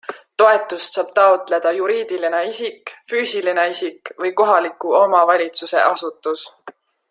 Toetust 0.41 0.95
saab 0.97 1.11
taotleda 1.19 1.73
juriidiline 1.79 2.39
isik, 2.53 2.93
füüsiline 3.11 3.67
isik 3.75 4.13
või 4.25 4.33
kohaliku 4.41 4.97
omavalitsuse 5.05 5.85
asutus. 5.95 6.49